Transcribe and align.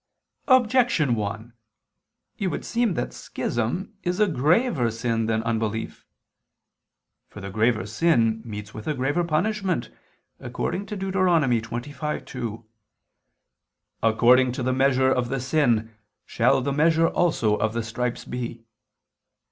Objection 0.47 1.13
1: 1.13 1.53
It 2.39 2.47
would 2.47 2.65
seem 2.65 2.95
that 2.95 3.13
schism 3.13 3.93
is 4.01 4.19
a 4.19 4.27
graver 4.27 4.89
sin 4.89 5.27
than 5.27 5.43
unbelief. 5.43 6.07
For 7.27 7.39
the 7.39 7.51
graver 7.51 7.85
sin 7.85 8.41
meets 8.43 8.73
with 8.73 8.87
a 8.87 8.95
graver 8.95 9.23
punishment, 9.23 9.91
according 10.39 10.87
to 10.87 10.95
Deut. 10.97 11.13
25:2: 11.13 12.65
"According 14.01 14.51
to 14.53 14.63
the 14.63 14.73
measure 14.73 15.11
of 15.11 15.29
the 15.29 15.39
sin 15.39 15.95
shall 16.25 16.61
the 16.61 16.73
measure 16.73 17.09
also 17.09 17.55
of 17.57 17.73
the 17.73 17.83
stripes 17.83 18.25
be." 18.25 18.63